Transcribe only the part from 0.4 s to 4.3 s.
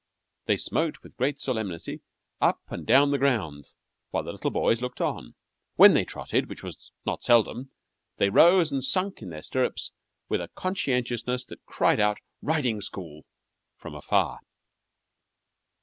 They smote with great solemnity up and down the grounds, while